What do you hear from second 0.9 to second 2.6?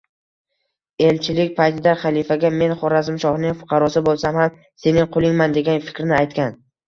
Elchilik paytida xalifaga